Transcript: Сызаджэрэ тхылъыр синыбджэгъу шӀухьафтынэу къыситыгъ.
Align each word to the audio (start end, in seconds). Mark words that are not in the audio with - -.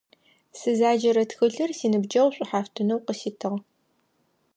Сызаджэрэ 0.59 1.23
тхылъыр 1.29 1.71
синыбджэгъу 1.77 2.33
шӀухьафтынэу 2.35 3.03
къыситыгъ. 3.05 3.57